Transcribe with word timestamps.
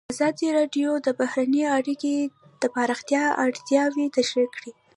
ازادي 0.13 0.47
راډیو 0.57 0.89
د 1.05 1.07
بهرنۍ 1.19 1.63
اړیکې 1.77 2.15
د 2.61 2.63
پراختیا 2.75 3.23
اړتیاوې 3.45 4.05
تشریح 4.17 4.49
کړي. 4.55 4.71